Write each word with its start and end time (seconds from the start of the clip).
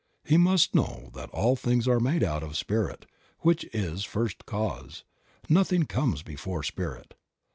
He 0.23 0.35
must 0.35 0.73
know 0.73 1.11
that 1.13 1.29
all 1.29 1.55
things 1.55 1.87
are 1.87 1.99
made 1.99 2.23
out 2.23 2.41
of 2.41 2.57
Spirit, 2.57 3.05
which 3.41 3.65
is 3.65 4.03
First 4.03 4.47
Cause; 4.47 5.03
nothing 5.47 5.85
comes 5.85 6.23
before 6.23 6.63
Spirit. 6.63 7.13